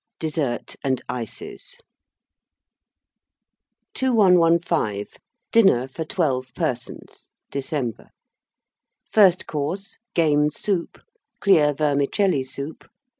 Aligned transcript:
DESSERT 0.19 0.77
AND 0.83 1.03
ICES. 1.07 1.75
2115. 3.93 5.21
DINNER 5.51 5.87
FOR 5.87 6.03
12 6.03 6.55
PERSONS 6.55 7.31
(December). 7.51 8.07
FIRST 9.11 9.45
COURSE. 9.45 9.99
Game 10.15 10.49
Soup. 10.49 10.99
Clear 11.39 11.75
Vermicelli 11.75 12.43
Soup. 12.43 12.83